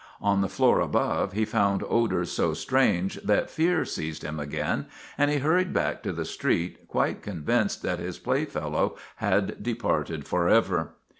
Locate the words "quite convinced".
6.87-7.83